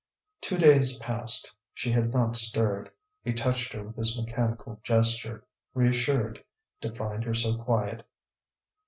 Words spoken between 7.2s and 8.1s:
her so quiet.